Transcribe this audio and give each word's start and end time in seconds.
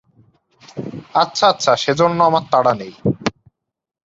আচ্ছা 1.13 1.45
আচ্ছা, 1.47 1.71
সেজন্যে 1.75 2.23
আমার 2.25 2.43
তাড়া 2.51 2.73
নেই। 2.73 2.93